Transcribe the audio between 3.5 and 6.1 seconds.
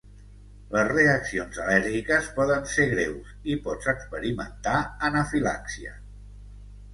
i pots experimentar anafilaxia.